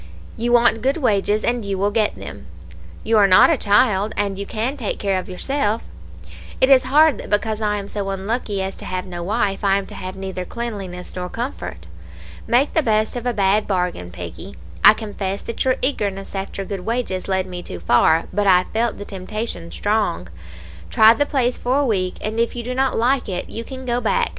[0.35, 2.47] You want good wages, and you will get them;
[3.03, 5.83] you are not a child, and you can take care of yourself.
[6.59, 9.77] It is hard that because I am so unlucky as to have no wife, I
[9.77, 11.85] am to have neither cleanliness nor comfort.
[12.47, 16.79] Make the best of a bad bargain, Peggy; I confess that your eagerness after good
[16.83, 20.29] wages led me too far, but I felt the temptation strong.
[20.89, 23.85] Try the place for a week, and if you do not like it, you can
[23.85, 24.29] go back.